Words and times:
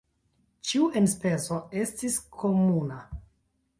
Ĉiu 0.69 0.87
enspezo 1.01 1.59
estis 1.83 2.17
komuna. 2.41 2.99